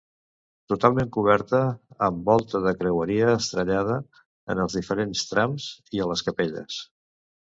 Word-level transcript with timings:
Totalment 0.71 1.09
coberta 1.17 1.59
amb 2.07 2.23
volta 2.29 2.61
de 2.63 2.71
creueria 2.79 3.29
estrellada 3.41 3.99
en 4.55 4.61
els 4.65 4.79
diferents 4.81 5.29
trams 5.33 5.71
i 5.99 6.01
a 6.07 6.11
les 6.13 6.27
capelles. 6.31 6.83